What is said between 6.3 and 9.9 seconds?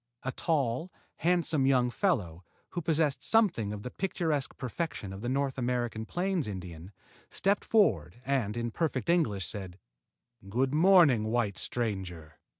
Indian stepped forward and, in perfect English, said: